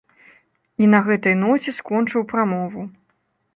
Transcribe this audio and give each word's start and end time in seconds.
І 0.83 0.87
на 0.93 1.01
гэтай 1.09 1.35
ноце 1.43 1.71
скончыў 1.81 2.27
прамову. 2.35 2.89